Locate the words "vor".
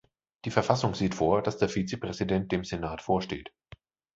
1.13-1.43